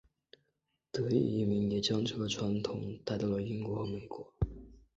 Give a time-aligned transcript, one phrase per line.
[0.91, 4.33] 德裔移民也将这个传统带到了英国和美国。